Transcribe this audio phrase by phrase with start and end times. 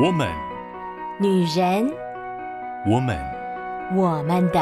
[0.00, 0.28] 我们，
[1.18, 1.92] 女人，
[2.86, 3.18] 我们，
[3.96, 4.60] 我们的。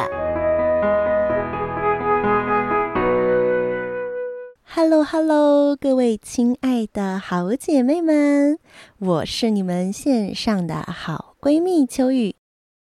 [4.64, 8.58] Hello Hello，各位亲爱的好姐妹们，
[8.98, 12.36] 我是你们线上的好闺蜜秋雨，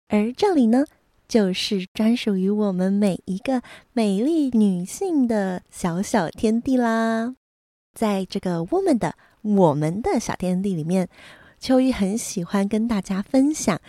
[0.07, 0.85] 而这里呢，
[1.27, 7.35] 就是专属于我们每一个美丽女性的小小天地啦。
[7.93, 11.09] 在这个 Woman 的我们的小天地里面。
[11.65, 13.81] 秋雨很喜欢跟大家分享，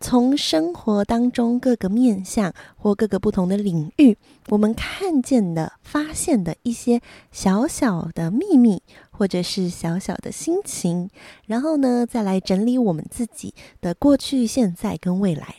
[0.00, 4.16] 从生活当中各个面向或各个不同的领域，
[4.48, 11.10] 我们看见的、发现的一些小小的秘密，或者是小小的心情，
[11.44, 15.56] 然后呢，再来整理我们自己的过去、现在跟未来。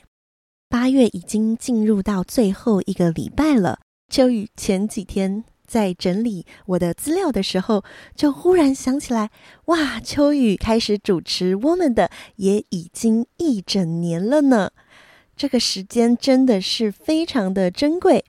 [0.67, 3.77] 八月已经进入到最后一个礼拜了，
[4.09, 9.29] 秋雨前几天，在整理我的资料的时候，就忽然想起来，
[9.67, 14.71] 哇，秋雨开始主持我们的也已经一整年了呢。
[15.38, 18.26] 这个时间真的是非常的珍贵。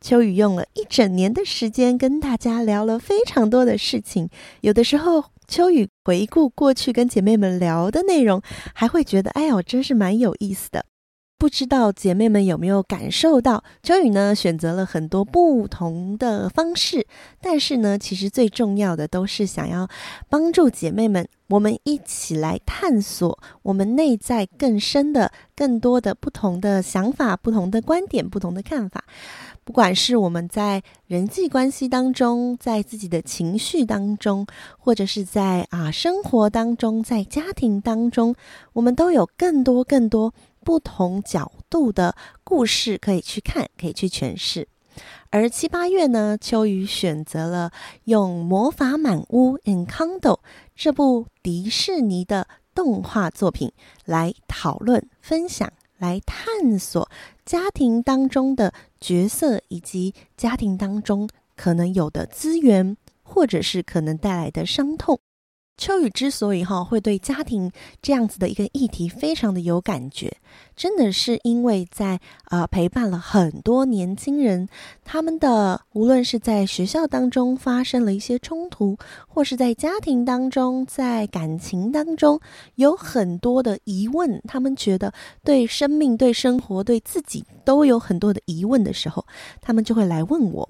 [0.00, 4.28] 秋雨用了一整年的时间跟大家聊了非常多的事情。
[4.60, 8.40] 有的时候，秋雨回顾过去跟姐妹们聊的内容，
[8.72, 10.84] 还会觉得，哎呦，真是蛮有意思的。
[11.44, 17.06] 不知道姐妹们有没有感受到，秋雨呢选择了很多不同的方式，
[17.38, 19.86] 但是呢，其实最重要的都是想要
[20.30, 29.04] 帮助姐妹们，我们一起来探索我们内在更深的、更多的不同的想法、不同的观点、不同的看法。
[29.64, 34.46] 不管是我们在人际关系当中，在自己的情绪当中，
[34.78, 38.34] 或者是在啊生活当中，在家庭当中，
[38.72, 40.32] 我们都有更多更多。
[40.64, 44.66] 不同角度的故事可以去看，可以去诠释。
[45.30, 47.70] 而七八月呢，秋雨选择了
[48.04, 50.18] 用《魔法满屋 Encanto》
[50.74, 53.72] 这部迪士尼的动画作品
[54.04, 57.08] 来讨论、分享、来探索
[57.44, 65.18] 家庭当中的角色，以及家庭当中可能有的资源，或者是可能带来的伤痛。
[65.76, 67.70] 秋雨之所以哈会对家庭
[68.00, 70.36] 这样子的一个议题非常的有感觉，
[70.76, 74.68] 真的是因为在呃陪伴了很多年轻人，
[75.04, 78.96] 他们的无论是在学校当中发生了一些冲突，
[79.26, 82.40] 或是在家庭当中，在感情当中
[82.76, 89.26] 有很多的疑问，他们觉得对生命、对生活、对自己都有很多的疑问的时候，
[89.60, 90.68] 他们就会来问我。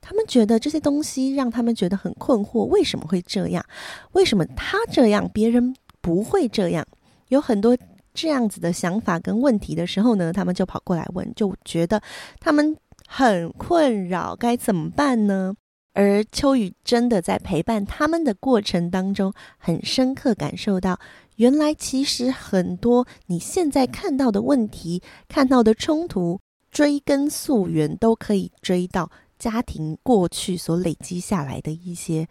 [0.00, 3.64] 他们觉得这些东西让他们觉得很困惑，为什么会这样？
[4.12, 6.86] 为什么他这样，别人不会这样？
[7.28, 7.76] 有很多
[8.12, 12.02] 这样子的想法跟问题的时候呢，他们就跑过来问，就觉得
[12.40, 15.54] 他们很困扰，该怎么办呢？
[15.92, 20.98] 而秋雨真的在陪伴他们的过程当中，很深刻感受到，
[21.36, 26.40] 原来其实很多你现在看到的问题、看到的冲突，
[26.70, 29.10] 追根溯源都可以追到。
[29.40, 32.28] 家庭过去所累积下来的一些，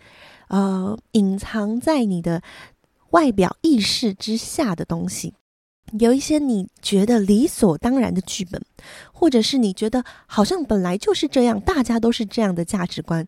[0.47, 2.41] 呃，隐藏在你的
[3.09, 5.33] 外表意识之下的东西，
[5.99, 8.61] 有一些你觉得理所当然的剧本，
[9.11, 13.27] 或者是你觉得好像本来就是这样，大家都是这样的价值观，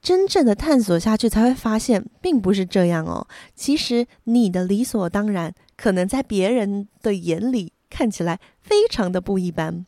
[0.00, 3.26] 真正的探索下去才会发现，并不是这样哦。
[3.56, 9.84] 其实你的理所当然，可能在别人的眼里看起来非常的不一般。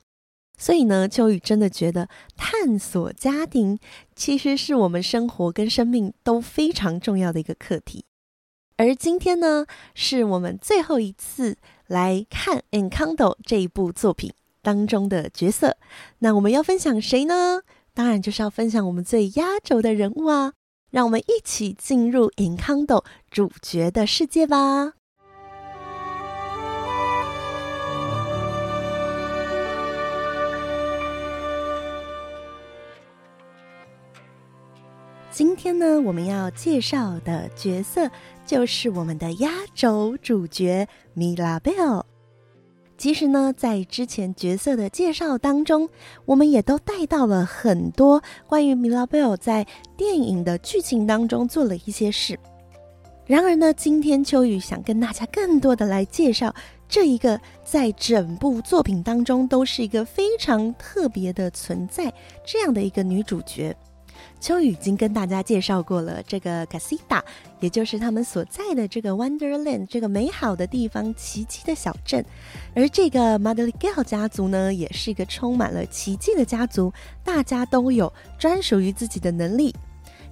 [0.56, 3.78] 所以呢，秋雨真的觉得探索家庭
[4.14, 8.04] 其实是我们生活跟生命都非常重要的一个课题。
[8.76, 11.56] 而今天呢，是我们最后一次
[11.86, 14.32] 来看《Encanto》这一部作品
[14.62, 15.76] 当中的角色。
[16.18, 17.60] 那我们要分享谁呢？
[17.92, 20.54] 当然就是要分享我们最压轴的人物啊！
[20.90, 24.94] 让我们一起进入《Encanto》主角的世界吧。
[35.34, 38.08] 今天呢，我们要介绍的角色
[38.46, 42.06] 就是我们的压轴主角米拉贝尔。
[42.96, 45.88] 其实呢，在之前角色的介绍当中，
[46.24, 49.66] 我们也都带到了很多关于米拉贝尔在
[49.96, 52.38] 电影的剧情当中做了一些事。
[53.26, 56.54] 然而呢，今天秋雨想跟大家更多的来介绍
[56.88, 62.14] 这一个在整部作品当中都是一个非常特别的存在，
[62.46, 63.76] 这样的一个女主角。
[64.44, 67.22] 秋雨已经跟大家介绍过了，这个 Casita，
[67.60, 72.22] 也就是他们所在的这个 Wonderland 这个美好的地方，奇迹的小镇。
[72.74, 76.92] 而这个 Madrigal 家族呢，也是一个充满了奇迹的家族，
[77.24, 79.74] 大家都有专属于自己的能力。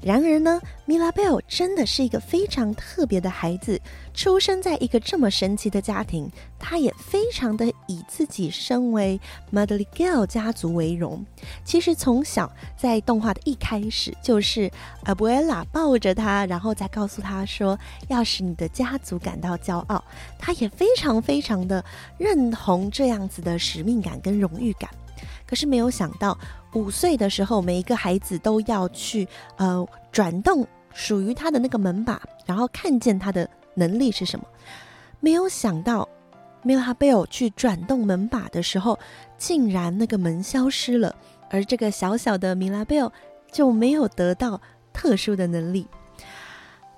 [0.03, 3.81] 然而呢，米拉贝尔真的是一个非常特别的孩子，
[4.13, 6.29] 出生在一个这么神奇的家庭，
[6.59, 9.21] 他也非常的以自己身为
[9.53, 11.25] Madrigal 家族为荣。
[11.65, 14.69] 其实从小在动画的一开始，就是
[15.05, 17.79] 阿布埃拉抱着他，然后再告诉他说，
[18.09, 20.03] 要使你的家族感到骄傲。
[20.37, 21.85] 他也非常非常的
[22.19, 24.91] 认同这样子的使命感跟荣誉感。
[25.47, 26.37] 可是没有想到，
[26.75, 34.45] 五岁的时候，每一个孩子都要去呃转动属于他的那个门把，然后看见他的能力是什么。
[35.21, 36.09] 没有想到，
[36.63, 38.99] 米拉贝尔去转动门把的时候，
[39.37, 41.15] 竟然那个门消失了，
[41.51, 43.11] 而这个小小的米拉贝尔
[43.51, 44.61] 就没有得到
[44.93, 45.87] 特殊的能力。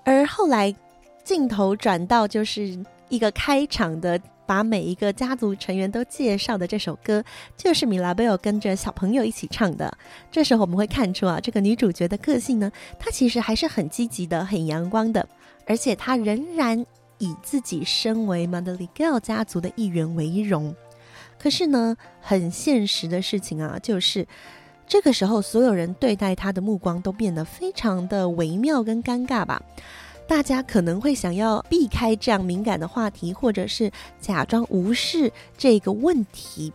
[0.05, 0.75] 而后来
[1.23, 4.21] 镜头转到就是一个开场的。
[4.47, 7.23] 把每一个家族成员都介绍的这首歌，
[7.57, 9.97] 就是米拉贝尔跟着小朋友一起唱的。
[10.31, 15.27] 这时候我们会看出啊，这个女主角的个性呢，她其实还是很积极的、很阳光的，
[15.67, 16.85] 而且她仍然
[17.19, 20.75] 以自己身为 Madrigal 家族的一员为荣。
[21.39, 24.27] 可是呢，很现实的事情啊，就是
[24.87, 29.63] 这个时候所有人对待她的目光都变得非常的微妙跟尴尬吧。
[30.27, 33.91] 大家可能会想要避开这样敏感的话题，或者是
[34.21, 36.73] 假装无视这个问题。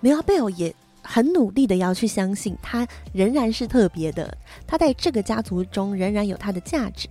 [0.00, 4.36] 米拉贝尔也很努力的要去相信，他仍然是特别的，
[4.66, 7.08] 他在这个家族中仍然有他的价值。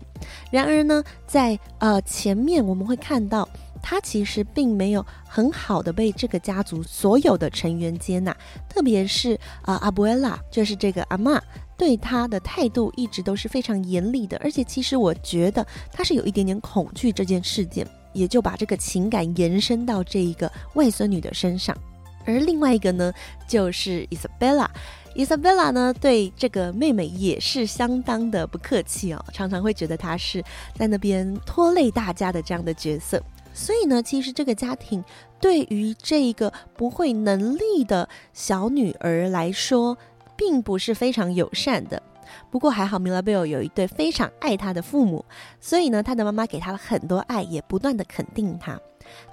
[0.52, 3.48] 然而呢，在呃前面我们会看到，
[3.82, 8.36] 他其实并没有很好的被这个家族所有的成员接纳，
[8.70, 11.40] 特别是啊、呃、阿布埃拉，就是这个阿嬷。
[11.78, 21.76] 对他的态度一直都是非常严厉的，而且其实我觉得他是有一点点恐惧这件事件，也就把这个情感延伸到这一个外孙女的身上。
[22.26, 23.14] 而另外一个呢，
[23.48, 24.70] 就是伊莎贝拉，
[25.14, 30.44] 伊莎贝拉呢对这个妹妹也是相当的不客气哦，常常会觉得她是
[30.74, 33.22] 在那边拖累大家的这样的角色。
[33.54, 35.04] 所以呢，其实这个家庭
[35.40, 39.96] 对于这一个不会能力的小女儿来说，
[40.36, 42.02] 并不是非常友善的，
[42.50, 45.24] 不过还好，米拉贝尔有一对非常爱他的父母，
[45.60, 48.80] 所以呢，他的妈妈给他了很多爱，也不断的肯定他。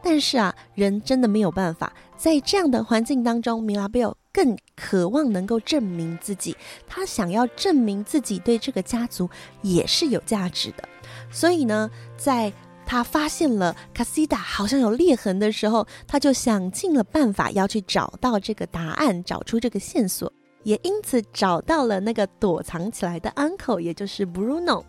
[0.03, 6.55] 但是啊，人真的没有办法，在这样的环境当中，米拉贝尔更渴望能够证明自己，
[6.87, 9.29] 他想要证明自己对这个家族
[9.63, 10.87] 也是有价值的。
[11.31, 12.53] 所以呢，在
[12.85, 20.31] 他发现了卡西达好像有裂痕的时候，他就想尽了办法要去找到这个答案，找出这个线索。
[20.63, 24.85] 也因此找到了那个躲藏起来的 uncle，也就是 Bruno。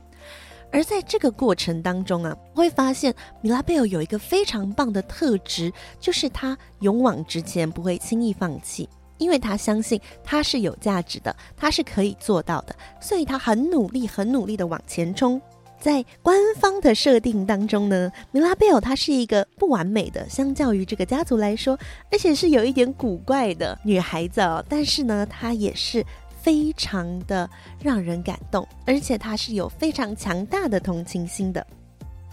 [0.71, 8.89] 而在这个过程当中啊，会发现米拉贝尔有一个非常棒的特质，就是他勇往直前，不会轻易放弃，
[9.19, 15.39] 因为他相信他是有价值的，他是可以做到的，所以他很努力、很努力的往前冲。
[15.83, 21.77] 在官方的设定当中呢，米拉贝尔她是一个不完美的，相较于这个家族来说，
[22.09, 24.63] 而且是有一点古怪的女孩子哦。
[24.69, 26.01] 但是呢，她也是
[26.41, 27.49] 非常的
[27.81, 31.67] 让人感动，而且她是有非常强大的同情心的。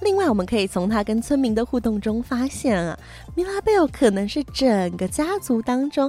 [0.01, 2.97] 另外，我们可以从她跟村民的互动中发现啊，
[3.35, 6.09] 米拉贝尔可能是整个家族当中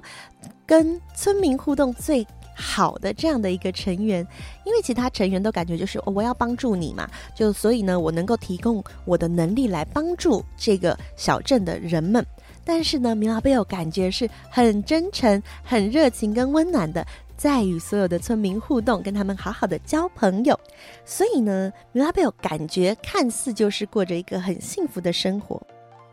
[0.63, 2.23] 跟村民互动最
[2.61, 4.25] 好的这样的一个成员，
[4.63, 12.23] 因为其他成员都感觉就是我要帮助你嘛，就所以呢，我能够提供我的能力来帮助这个小镇的人们。
[12.63, 20.57] 但是呢，米拉贝尔感觉是很真诚、很热情跟温暖的，在与所有的村民互动，跟他们好好的交朋友。
[21.03, 25.59] 所以呢，米拉贝尔感觉看似就是过着一个很幸福的生活。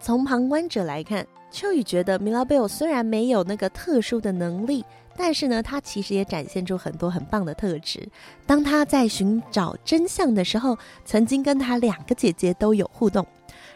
[0.00, 4.85] 从旁观者来看，秋雨觉得米拉贝尔虽然没有那个特殊的能力。
[5.21, 8.09] 但是呢，他其实也展现出很多很棒的特质。
[8.47, 13.26] 当他在寻找真相的时候，曾经跟他两个姐姐都有互动。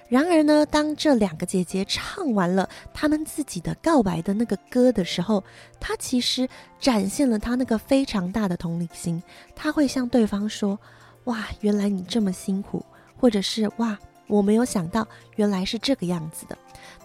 [0.09, 5.43] 然而呢，当这两个姐姐唱完了他们自己的告白的那个歌的时候，
[5.81, 6.49] 他其实
[6.79, 9.21] 展现了他那个非常大的同理心。
[9.57, 10.79] 他会向对方说
[11.27, 12.87] ：“哇，原来你这么辛苦。”
[13.19, 13.99] 或者是“哇，
[14.29, 16.57] 我没有想到原来是这个样子的。”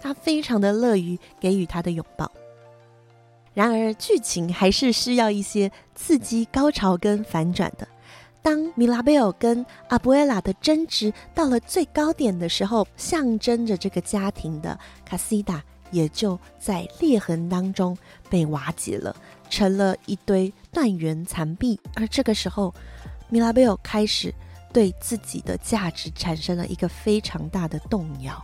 [0.01, 2.32] 他非常的乐于给予他的拥抱。
[3.54, 7.88] 然而，剧情还是需要一些刺激、高潮跟反转的。
[8.44, 15.62] 当米拉贝尔跟阿布埃拉的争执到了最高点的时候，象征着这个家庭的卡西达
[15.92, 17.98] 也就在裂痕当中
[18.30, 19.13] 被瓦解了，
[19.50, 21.80] 成了一堆断垣残壁。
[21.96, 22.74] 而这个时候，
[23.27, 24.34] 米拉贝尔开始
[24.72, 28.42] 对自己的价值产生了一个非常大的动摇。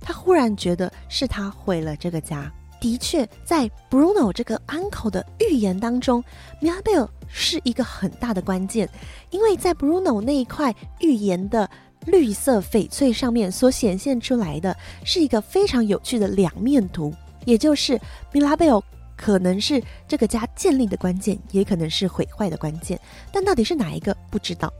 [0.00, 2.52] 他忽然觉得是他毁了这个家。
[2.80, 6.22] 的确，在 Bruno 这个 uncle 的预言当中
[6.60, 8.86] ，Mirabelle 是一个很大的关键，
[9.30, 11.70] 因为在 Bruno 那一块预言的
[12.04, 17.10] 绿色翡翠上面所显现出来的是一个非常有趣的两面图，
[17.46, 17.98] 也就是
[18.34, 18.82] Mirabelle
[19.16, 23.00] 可能是这个家建立的关键，也可能是毁坏的关键，
[23.32, 24.70] 但到底是哪一个不知道。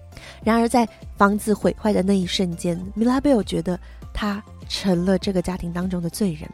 [0.43, 3.81] 然而，在房子毁坏的那一瞬间，Mirabelle 觉得
[4.13, 6.51] 他成了这个家庭当中的罪人。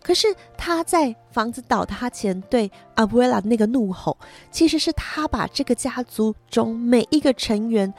[0.00, 4.16] 可是他在房子倒塌前对阿布埃拉那个怒吼，
[4.52, 7.92] 其实是他把这个家族中每一个成员，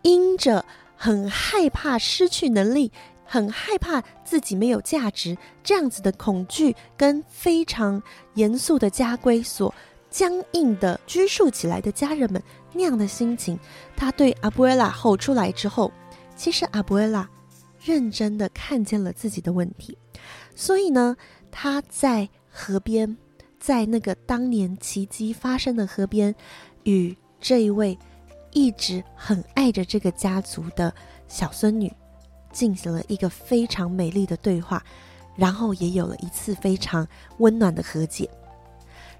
[0.00, 0.64] 因着
[0.96, 2.90] 很害怕失去能力，
[3.24, 8.02] 很害怕自己没有价值这样子的恐惧跟非常
[8.34, 9.72] 严肃的家规所
[10.08, 12.42] 僵硬的拘束起来的家人们
[12.72, 13.58] 那样的心情，
[13.94, 15.92] 他对阿布埃拉吼出来之后，
[16.34, 17.28] 其实阿布埃拉
[17.88, 19.96] 认真的看见了自己的问题，
[20.54, 21.16] 所以呢。
[21.50, 23.16] 他在河边，
[23.58, 26.32] 在那个当年奇迹发生的河边，
[26.84, 27.98] 与这一位
[28.52, 30.94] 一直很爱着这个家族的
[31.26, 31.90] 小孙女
[32.52, 34.84] 进行了一个非常美丽的对话，
[35.36, 38.28] 然后也有了一次非常温暖的和解。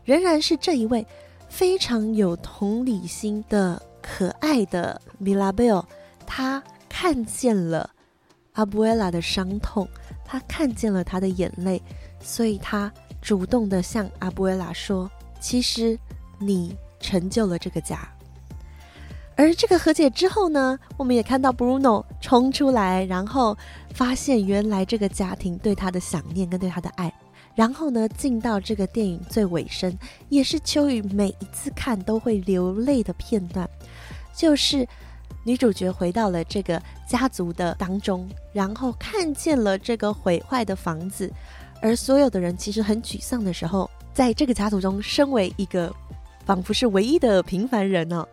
[0.05, 1.05] 仍然是这一位
[1.49, 5.83] 非常有同理心的可爱的米拉贝尔，
[6.27, 7.91] 他看见了
[8.59, 9.89] 阿布埃拉的伤痛，
[10.25, 11.81] 他看见了他的眼泪。
[12.21, 15.97] 所以他主动的向阿布埃拉说：“其实
[16.41, 17.97] 你成就了这个家。”
[19.37, 23.57] 而这个和解之后呢，我们也看到 Bruno 冲出来，然后
[23.95, 27.13] 发现原来这个家庭对他的想念跟对他的爱。
[27.55, 29.97] 然后呢，进到这个电影最尾声，
[30.29, 33.69] 也是秋雨每一次看都会流泪的片段，
[34.35, 34.87] 就是
[35.49, 41.33] 女主角回到了这个家族的当中，然后看见了这个毁坏的房子。
[41.81, 45.91] 而所有的人其实很沮丧的时候，在这个家族中，身为一个
[46.45, 48.29] 仿佛是唯一的平凡人哦，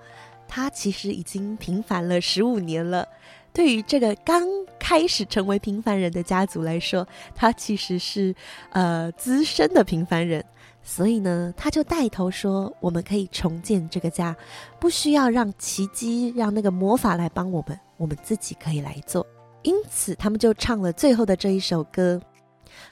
[0.46, 3.08] 他其实已经平凡了十五年了。
[3.54, 4.44] 对于这个刚
[4.78, 8.36] 开始成为平凡人的家族来说，他其实是
[8.72, 10.44] 呃资深的平凡人。
[10.88, 14.36] 所以呢，他就带头说：“我们可以重建这个家，
[14.80, 19.26] 不需要让奇迹、让那个魔法来帮我们，我们自己可以来做。”
[19.64, 22.22] 因此，他们就唱了最后的这一首歌。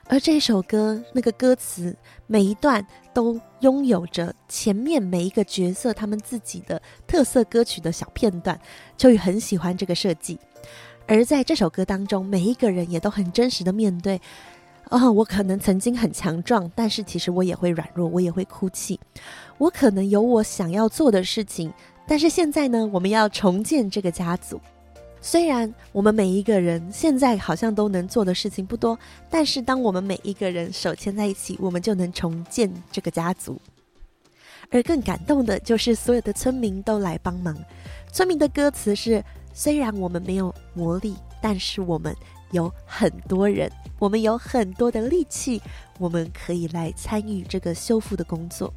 [0.08, 1.96] 而这首歌，那个歌词
[2.26, 8.60] 每一段都拥有着前面每一个角色他们自己的特色歌曲的小片段，
[8.98, 10.40] 秋雨很喜欢这个设计。
[11.06, 14.20] 而在这首歌当中，每一个人也都很真实的面对，
[14.94, 19.00] 哦，我可能曾经很强壮，但是其实我也会软弱，我也会哭泣。
[19.58, 21.74] 我可能有我想要做的事情，
[22.08, 24.62] 但是现在呢，我们要重建这个家族。
[25.20, 28.96] 虽然我们每一个人现在好像都能做的事情不多，
[29.32, 33.60] 但是当我们每一个人手牵在一起，我们就能重建这个家族。
[34.70, 37.58] 而更感动的就是所有的村民都来帮忙。
[38.12, 39.24] 村民的歌词是：
[39.54, 42.16] 虽然我们没有魔力，但是我们
[42.54, 43.70] 有很多人，
[44.00, 45.62] 我们有很多的力气，
[46.00, 48.74] 我们可以来参与这个修复的工作。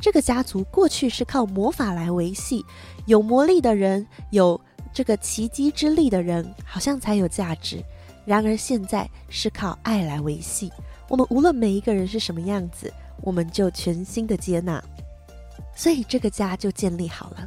[0.00, 2.64] 这个家族过去是靠魔法来维系，
[3.04, 4.58] 有魔力的人有。
[4.94, 7.84] 这个奇迹之力的人好像才有价值，
[8.24, 10.72] 然而现在是靠爱来维系。
[11.06, 12.90] 我们无论每一个人是什么样子，
[13.20, 14.82] 我们就全心的接纳，
[15.74, 17.46] 所以这个家就建立好了。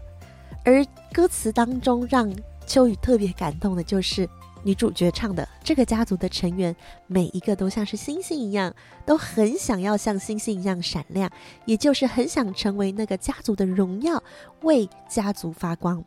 [0.64, 2.32] 而歌词当中让
[2.68, 4.30] 秋雨特别感动的就是
[4.64, 6.76] 女主角唱的：“这个家族的成员
[7.08, 8.74] 每一个都像是星星一样，
[9.06, 11.30] 都很想要像星星一样闪亮，
[11.66, 14.22] 也就是很想成为那个家族的荣耀，
[14.62, 16.04] 为家族发光。”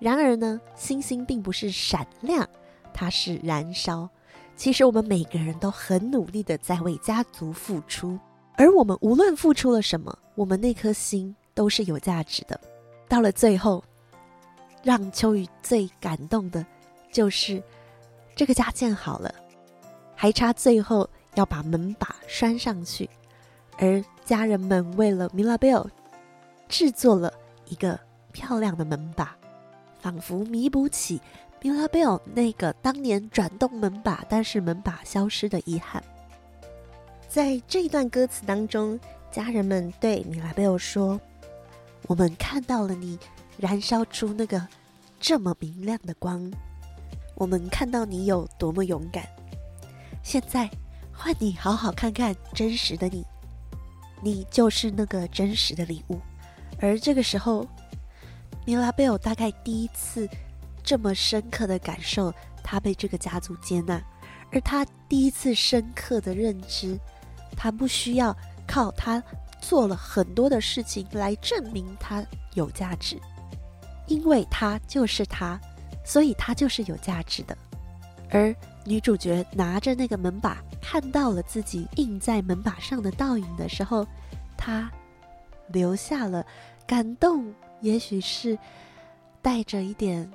[0.00, 2.48] 然而呢，星星并不是闪亮，
[2.92, 4.08] 它是燃烧。
[4.56, 8.18] 其实我们每个人都很努力的在为家族付出，
[8.56, 12.60] 而我们无论付出了什么，我们那颗心都是有价值的。
[13.08, 13.82] 到了最后，
[14.82, 16.66] 让秋雨最感动的，
[17.12, 17.62] 就是
[18.34, 19.34] 这个家建好了，
[20.14, 23.08] 还差最后要把门把拴上去，
[23.78, 25.88] 而家人们为了 Mirabelle
[26.68, 27.32] 制作了
[27.66, 27.98] 一个
[28.32, 29.36] 漂亮的门把。
[30.00, 31.20] 仿佛弥补起
[31.60, 36.02] Mirabelle 那个当年转动门把，但是门把消失的遗憾。
[37.28, 38.98] 在这一段歌词当中，
[39.30, 41.20] 家人们对 Mirabelle 说
[42.08, 43.16] ：“我们看到了你
[43.56, 44.66] 燃烧出那个
[45.20, 46.52] 这么明亮的光，
[47.42, 49.26] 我们看到你有多么勇敢。
[50.22, 50.70] 现在
[51.12, 53.26] 换你好好看看真实的你，
[54.22, 56.20] 你就是那个真实的礼物。”
[56.80, 57.66] 而这个时候。
[58.64, 60.28] 米拉贝尔大概第一次
[60.84, 62.32] 这么深刻的感受，
[62.62, 64.00] 他被这个家族接纳，
[64.52, 66.96] 而他第一次深刻的认知，
[67.56, 69.20] 他不需要靠他
[69.60, 73.20] 做了很多的事情来证明他有价值，
[74.06, 75.60] 因为他就是他，
[76.04, 77.56] 所以它就是有价值的。
[78.30, 78.54] 而
[78.84, 84.06] 女主角拿着那个门把，看到了自己印在门把上的倒影的时候，
[84.56, 84.90] 她
[85.68, 86.44] 留下了
[86.86, 88.58] 感动，也许是
[89.40, 90.30] 带着一点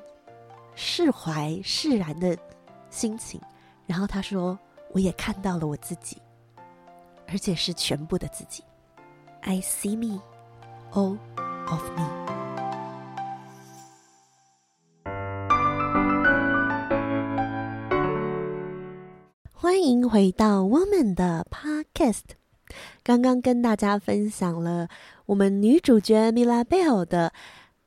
[0.76, 2.38] 释怀释然的
[2.90, 3.42] 心情。
[3.86, 4.58] 然后她说
[4.94, 6.18] ：“我也看到了我自己，
[7.28, 8.64] 而且是全部的自己。
[9.42, 10.22] I see me,
[10.92, 11.18] all
[11.68, 12.27] of me。”
[19.78, 22.24] 欢迎回到我们的 Podcast。
[23.04, 24.90] 刚刚跟大家分享了
[25.28, 27.32] 我们女主角 Mirabelle 的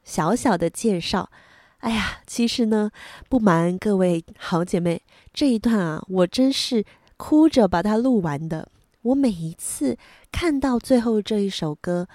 [0.05, 1.33] 小小的介绍。
[1.79, 2.93] 哎呀，其实呢，
[3.29, 5.03] 不瞒各位好姐妹，
[5.35, 6.85] 这一段啊，我真是
[7.17, 8.69] 哭着把它录完的。
[9.03, 9.99] 我每一次
[10.31, 12.07] 看到最后这一首歌，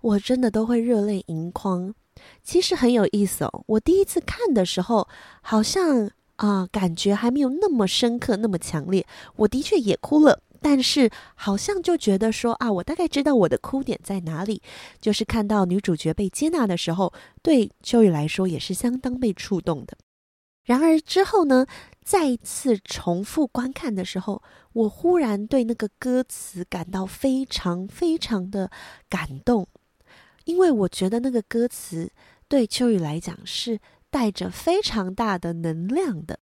[0.00, 1.94] 我真的都会热泪盈眶。
[2.42, 3.62] 其实很有意思哦。
[3.68, 5.06] 我第一次看的时候，
[5.42, 6.10] 好像。
[6.36, 9.06] 啊、感觉还没有那么深刻，那么强烈。
[9.36, 14.60] 我的确也哭了，但是好像就觉得说啊，我大概知道我的哭点在哪里，
[15.00, 17.12] 就是看到女主角被接纳的时候，
[17.42, 19.96] 对秋雨来说也是相当被触动的。
[20.64, 21.66] 然而之后呢，
[22.04, 28.70] 再次重复观看的时候，我忽然对那个歌词感到非常非常的
[29.08, 29.68] 感动，
[30.44, 32.10] 因为我觉得那个歌词
[32.48, 33.78] 对秋雨来讲是。
[34.12, 36.38] 带着非常大的能量的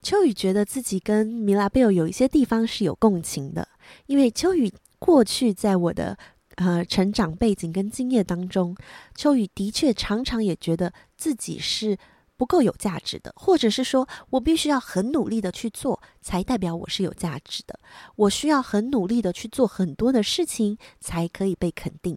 [0.00, 3.68] 秋雨，觉得自己跟米拉贝尔有一些地方是有共情的，
[4.06, 6.16] 因为秋雨过去在我的
[6.54, 8.76] 呃成长背景跟经验当中，
[9.16, 11.98] 秋雨的确常常也觉得自己是
[12.36, 17.80] 不够有价值的，或者是说我必须要很努力的去做，才代表我是有价值的，
[18.14, 22.16] 我需要很努力的去做很多的事情，才可以被肯定，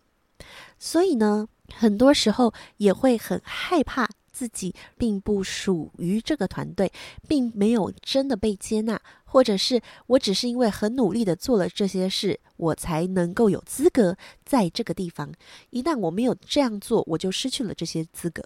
[0.77, 4.07] 所以呢，很多时候也会很害怕。
[4.41, 6.91] 自己并不属于这个团队，
[7.27, 15.31] 并没有真的被接纳，或者是我只是因为很努力的做了这些事，我才能够有资格在这个地方。
[15.69, 18.41] 一旦我没有这样做，我就失去了这些资格。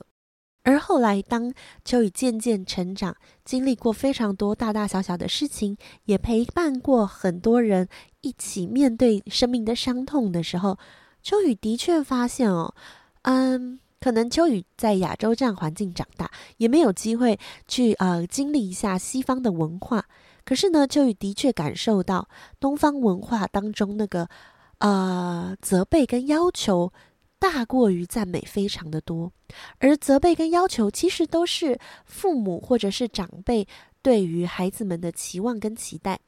[0.64, 1.54] 而后来，当
[1.86, 7.88] 秋雨渐渐成长，经历过非常多大大小小的事情，也陪伴过很多人
[8.20, 10.78] 一起面对生命的伤痛的时候，
[11.24, 12.76] 秋雨的确发现哦，
[13.22, 13.80] 嗯。
[14.06, 20.06] 可能秋雨在亚洲这样环境长大，也没有机会去呃经历一下西方的文化。
[20.44, 24.30] 可是呢，秋雨的确感受到东方文化当中那个
[24.78, 26.94] 呃责备跟要求
[27.40, 29.34] 大过于赞美非常的多，
[29.80, 33.68] 而责备跟要求其实都是父母或者是长辈
[34.04, 36.20] 对于孩子们的期望跟期待。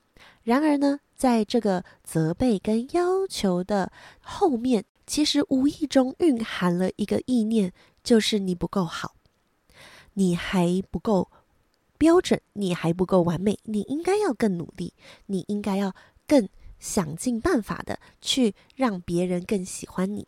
[0.42, 4.84] 然而呢，在这个责备跟要求的后面。
[5.08, 7.72] 其实无意中蕴含了一个意念，
[8.04, 9.16] 就是你不够好，
[10.14, 11.32] 你还不够
[11.98, 14.94] 标准，你还不够完美，你应该要更努力，
[15.28, 15.96] 你应该要
[16.28, 20.28] 更想尽办法的去让别人更喜欢你。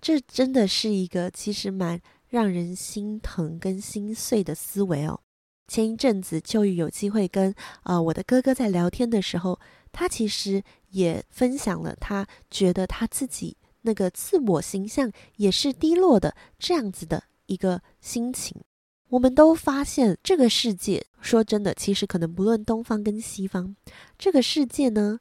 [0.00, 5.20] 这真的是一个其实蛮让人心疼跟心碎的思维哦。
[5.68, 9.60] 前一阵子就有机会跟呃我的哥哥在聊天的时候，
[9.92, 13.56] 他其实也分享了他觉得他自己。
[13.82, 18.60] 那个自我形象也是低落的，这样子的一个心情。
[19.08, 23.76] 我们都发现，这个世界说真的，其实可能不论东方跟西方，
[24.16, 25.18] 这个世界呢，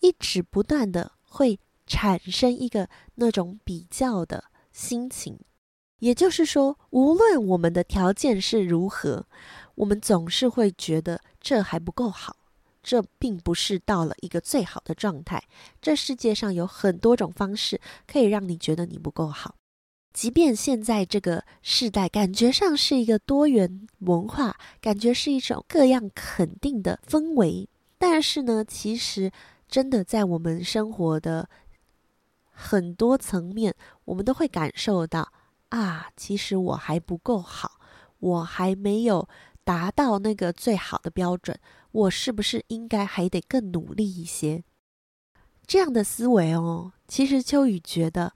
[0.00, 5.38] 一直不断的会产生一个那种比较的心情。
[6.00, 9.26] 也就是说，无论我们的条件是如何，
[9.76, 12.36] 我们总是会觉得这还不够好。
[12.84, 15.42] 这并不是到了一个最好的状态。
[15.82, 19.56] 这世界上有很多种方式可以让你觉得你不够好。
[20.12, 27.68] 即便现在这个时代感觉上是一个多元文化，感觉是一种各样肯定的氛围，
[27.98, 29.32] 但是呢，其实
[29.66, 31.48] 真的在我们生活的
[32.52, 35.32] 很多层面，我们都会感受到
[35.70, 37.80] 啊，其实我还不够好，
[38.20, 39.28] 我还没有
[39.64, 41.58] 达到那个最好的标准。
[41.94, 44.64] 我是不是应该还得更努力一些？
[45.64, 48.32] 这样的思维哦，其实秋雨觉得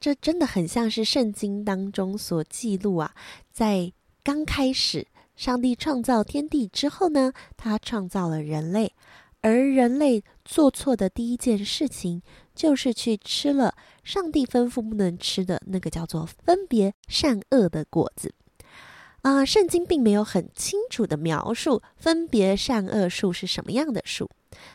[0.00, 3.14] 这真的很像是圣经当中所记录啊，
[3.52, 3.92] 在
[4.24, 8.94] 刚开始上帝创造天地之后呢，他创造了人类，
[9.42, 12.22] 而人类做错的第一件事情
[12.54, 18.34] 就是去吃了上帝吩咐不能吃的那个叫做分别善恶的果子。
[19.22, 24.28] 啊，圣经并没有很清楚的描述分别善恶树是什么样的树，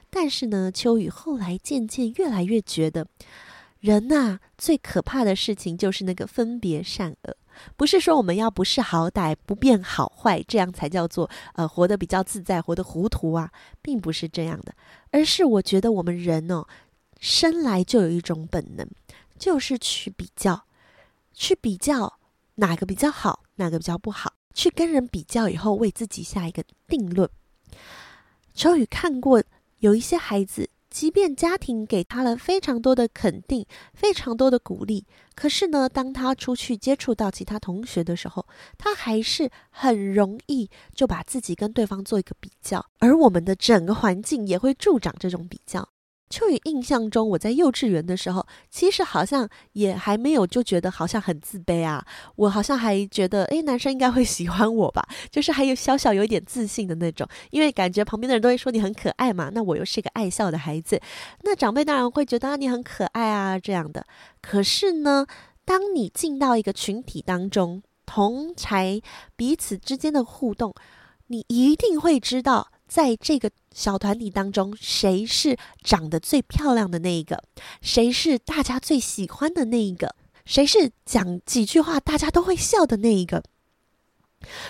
[0.09, 3.07] 但是呢，秋雨后来渐渐越来越觉得，
[3.81, 7.35] 人呐，最可怕的事情就是那个分别善恶。
[7.75, 14.73] 不是说我们要不识好歹，不变好坏，这样才叫做呃活得比较自在，活得糊涂啊，并不是这样的，
[15.11, 16.65] 而是我觉得我们人哦，
[17.19, 18.87] 生来就有一种本能，
[19.37, 20.65] 就是去比较，
[21.33, 22.16] 去比较
[22.57, 27.27] 哪个比较好，哪个比较不好，去跟人比较以后，为自己下一个定论。
[28.53, 29.43] 秋雨看过
[29.79, 30.69] 有一些孩子。
[30.89, 38.43] 即便家庭给他了非常多的肯定，非常多的鼓励，可是呢，当他出去接触到其他同学的时候，
[38.79, 45.87] 他还是很容易就把自己跟对方做一个比较，而我们的整个环境也会助长这种比较。
[46.29, 52.05] 秋雨印象中，我在幼稚园的时候，其实好像也还没有就觉得好像很自卑啊。
[52.35, 59.49] 我好像还觉得，诶，男生应该会喜欢我吧，就是还有小小有一点自信的那种，因为感觉旁边的人都会说你很可爱嘛。
[59.53, 60.99] 那我又是一个爱笑的孩子，
[61.43, 64.05] 那长辈当然会觉得你很可爱啊这样的。
[64.41, 65.25] 可是呢，
[65.63, 69.01] 当你进到一个群体当中，同才
[69.35, 70.73] 彼此之间的互动，
[71.27, 72.69] 你一定会知道。
[72.87, 77.43] 在这个小团体当中，谁是长得最漂亮的那一个？
[77.81, 80.15] 谁是大家最喜欢的那一个？
[80.45, 83.43] 谁是讲几句话大家都会笑的那一个？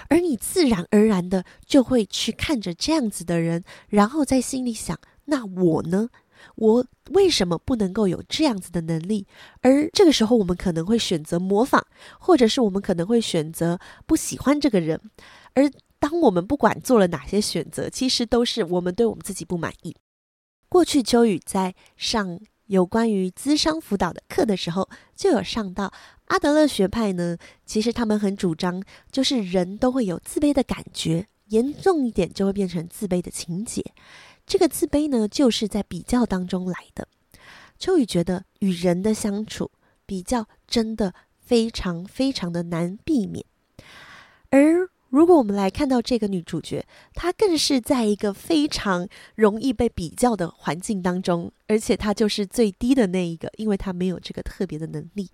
[0.08, 6.10] 而你自然而然的就会去看着这样子的人，然后在心里想：那我呢？
[6.56, 9.28] 我为什么不能够有这样子的能力？
[9.62, 11.84] 而这个时候，我们可能会选择模仿，
[12.20, 15.00] 或者是我们可能会选择不喜欢这个人，
[15.54, 15.70] 而。
[16.00, 19.96] 当我们不管做了哪些选择，其实都是我们对我们自己不满意。
[20.70, 25.92] 过去秋雨在上有关于咨商辅导的课的时候，就有上到
[26.26, 27.38] 阿德勒学派呢。
[27.66, 33.84] 其实他们很主张，就是人都会有自卑的感觉，严重一点就会变成自卑的情节。
[34.46, 37.08] 这个自卑呢，就是在比较当中来的。
[37.80, 39.72] 秋雨觉得与人的相处
[40.06, 43.46] 比较真的非常非常的难避免，
[44.50, 44.90] 而。
[45.10, 55.30] 如果我们来看到这个女主角，她更是在一个非常容易被比较的环境当中，而且她就是最低的那一个，因为她没有这个特别的能力。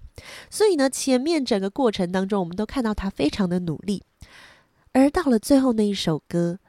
[0.49, 4.03] 所以呢，前面整个过程当中，我们都看到她非常的努力，
[4.91, 6.59] 而到了最后那一首歌，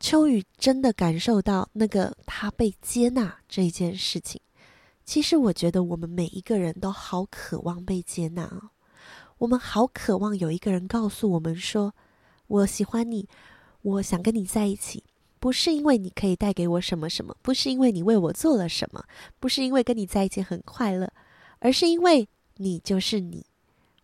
[0.00, 4.40] 秋雨真的感受到那个她被接纳这件事情。
[5.04, 8.70] 其实我觉得我们每一个人都好渴望被接纳哦。
[9.38, 11.94] 我们好渴望有一个人告诉我们说
[12.48, 13.28] ：“我喜欢你，
[13.82, 15.04] 我想跟你在一起，
[15.38, 19.04] 不是因为你可以带给我什么什么，不是因为你为我做了什么，
[19.38, 21.12] 不是因为跟你在一起很快乐，
[21.58, 23.44] 而是因为你就是你，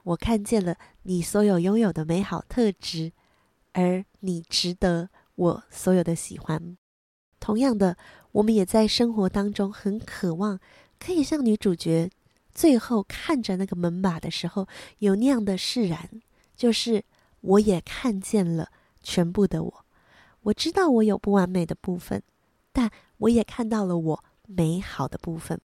[0.03, 3.13] 我看见了你所有拥有的美好特质，
[3.73, 6.77] 而你值得我所有的喜欢。
[7.41, 7.97] 同样的，
[8.33, 10.61] 我们也在生活当中很渴望
[10.99, 12.11] 可以像女主角。”
[12.55, 16.09] 最后看着那个门把的时候，有那样的释然，
[16.55, 17.05] 就是
[17.41, 18.71] 我也看见了
[19.03, 19.85] 全部的我。
[20.43, 22.23] 我知道我有不完美的部分，
[22.73, 25.61] 但我也看到了我美好的部分。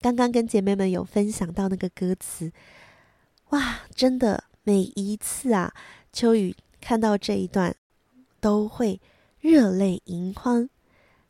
[0.00, 2.52] 刚刚跟姐妹们有分享到那个歌词，
[3.50, 5.72] 哇，真的每一次啊，
[6.12, 7.74] 秋雨看到这一段
[8.40, 9.00] 都会
[9.38, 10.68] 热泪盈眶。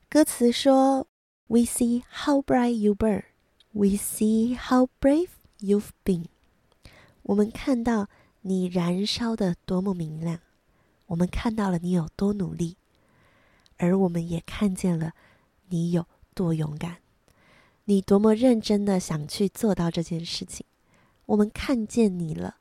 [0.09, 1.07] 歌词说
[1.49, 3.25] ：“We see how bright you burn。”
[3.75, 6.27] We see how brave you've been。
[7.23, 8.09] 我们看到
[8.43, 10.41] 你燃烧的多么明亮，
[11.07, 12.77] 我们看到了你有多努力，
[13.79, 15.15] 而我们也看见了
[15.69, 16.99] 你有多勇敢，
[17.85, 20.67] 你多么认真的想去做到这件事情。
[21.25, 22.57] 我们看见你了，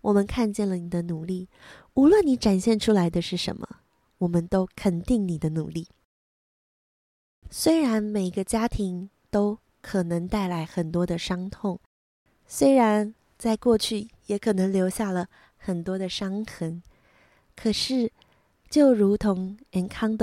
[0.00, 1.48] 我们看见了你的努力，
[1.94, 3.80] 无论你展现出来的是什么，
[4.18, 5.88] 我们都肯定你的努力。
[7.50, 9.58] 虽然每个家庭都
[9.88, 11.78] 可能带来很多的伤痛，
[12.44, 16.82] 虽然在过去也可能留下了很多的伤痕，
[17.54, 18.10] 可是
[18.68, 19.56] 就如同
[19.88, 20.16] 《Encanto》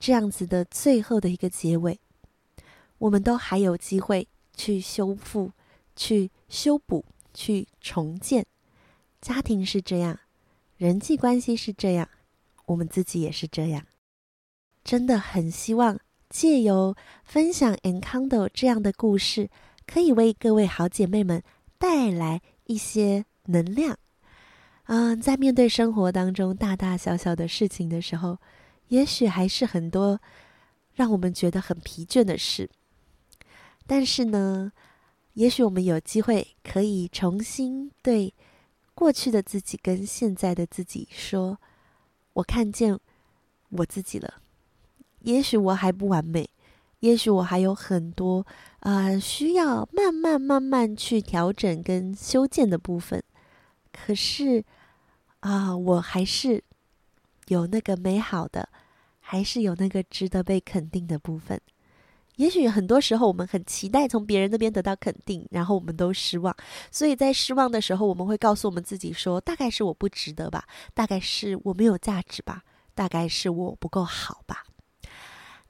[0.00, 2.00] 这样子的最后的一个结尾，
[2.98, 5.52] 我们都还有机会去修复、
[5.94, 8.44] 去修补、去重建。
[9.20, 10.18] 家庭是这样，
[10.76, 12.08] 人际关系是这样，
[12.64, 13.86] 我们自己也是这样。
[14.82, 16.00] 真的很希望。
[16.28, 19.48] 借由分享《Encanto》这样的故事，
[19.86, 21.42] 可以为各位好姐妹们
[21.78, 23.98] 带来一些能量。
[24.84, 28.38] 嗯、在面对生活当中大大小小的事情的时候，
[28.88, 30.20] 也许还是很多
[30.94, 32.70] 让我们觉得很疲倦的事。
[33.86, 34.72] 但是呢，
[35.34, 38.32] 也许我们有机会可以重新对
[38.94, 41.58] 过去的自己跟现在的自己说
[42.34, 42.98] ：“我看见
[43.70, 44.42] 我自己了。”
[45.26, 46.48] 也许我还不完美，
[47.00, 48.46] 也许我还有很多
[48.78, 53.20] 啊、需要慢慢慢慢去调整跟修建的部分。
[53.92, 54.64] 可是
[55.40, 56.62] 啊、我还是
[57.48, 58.68] 有那个美好的，
[59.18, 61.60] 还是有那个值得被肯定的部分。
[62.36, 66.54] 也许很多时候我们很期待从别人那边得到肯定，然后我们都失望。
[66.92, 72.62] 所以在失望的时候，我们会告诉我们自己说：“大概是我不值得吧，大概是我没有价值吧，
[72.94, 74.62] 大概是我不够好吧。”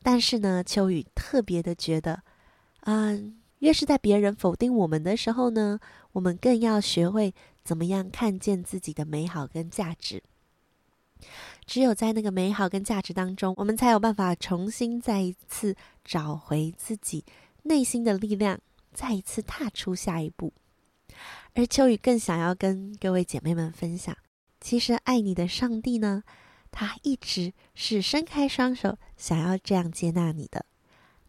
[0.08, 2.22] 但是呢，秋雨特别的觉得，
[2.82, 5.80] 嗯，越是在别人否定我们的时候呢，
[6.12, 10.22] 我们更要学会怎么样看见自己的美好跟价值。
[11.64, 17.24] 只有在那个美好跟价值当中，我们才有办法重新再一次找回自己
[17.64, 18.60] 内心的力量，
[18.92, 20.52] 再一次踏出下一步。
[21.54, 24.16] 而秋雨更想要跟各位姐妹们分享，
[24.60, 26.22] 其实爱你的上帝呢，
[26.78, 30.66] 他一直是伸开双手，想要这样接纳你的。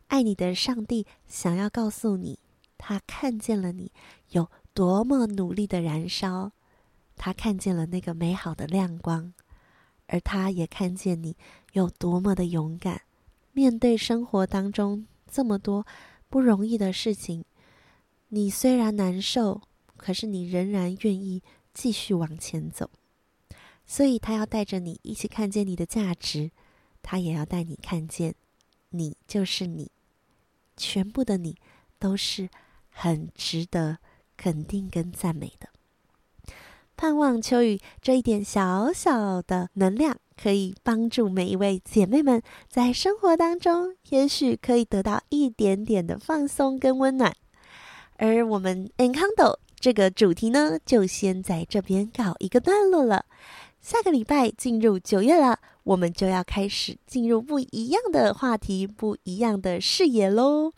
[0.08, 2.38] 爱你的上帝想要告诉你，
[2.78, 3.94] 他看见了你
[4.32, 6.52] 有多么努力的燃烧，
[7.16, 9.34] 他看见了那个美好的亮光。
[10.08, 11.38] 而他也看见你
[11.72, 13.04] 有多么的勇敢，
[13.54, 15.88] 面对生活当中这么多
[16.28, 17.46] 不容易的事情，
[18.28, 19.62] 你虽然难受，
[19.96, 21.42] 可是你仍然愿意
[21.74, 22.90] 继续往前走。
[23.88, 26.52] 所以，他要带着你一起看见你的价值，
[27.02, 28.36] 他也要带你看见，
[28.90, 29.90] 你就是你，
[30.76, 31.56] 全部的你
[31.98, 32.50] 都是
[32.90, 34.00] 很值得
[34.36, 35.70] 肯定跟赞美的。
[36.98, 47.34] 盼望秋雨这一点小小的能量，可以帮助每一位姐妹们在生活当中，也许可以得到一点点的放松跟温暖。
[48.18, 53.26] 而我们 Encanto 这个主题呢，就先在这边告一个段落了。
[53.88, 60.74] 下个礼拜进入九月了，我们就要开始进入不一样的话题，不一样的视野喽。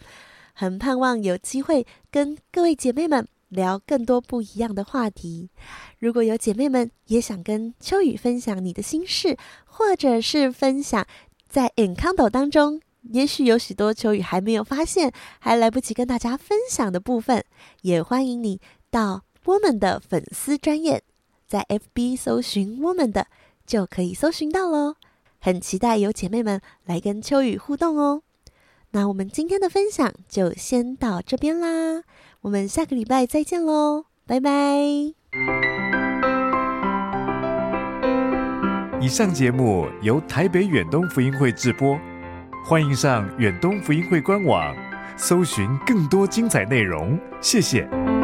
[0.53, 3.27] 很盼望有机会跟各位姐妹们。
[3.47, 5.49] 聊更多不一样的话题。
[5.97, 11.03] 如果有姐妹们也想跟秋雨分享你的心事，或者是分享
[11.47, 12.79] 在 Encanto 当中，
[13.11, 17.43] 也许有许多秋雨还没有发现，还来不及跟大家分享的部分，
[17.81, 21.01] 也欢迎你到 Woman 的粉丝专页，
[21.49, 23.25] 在 FB 搜寻 Woman 的，
[23.65, 24.95] 就可以搜寻到喽。
[25.39, 28.21] 很期待有姐妹们来跟秋雨互动哦。
[28.91, 32.03] 那我们今天的分享就先到这边啦。
[32.41, 34.51] 我们下个礼拜再见喽，拜拜！
[39.01, 41.97] 以上节目由台北远东福音会制播，
[42.63, 44.75] 欢迎上远东福音会官网，
[45.17, 47.17] 搜寻更多精彩内容。
[47.41, 48.18] 谢谢。